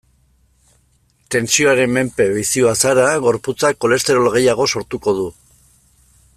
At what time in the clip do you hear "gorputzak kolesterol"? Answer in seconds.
3.27-4.31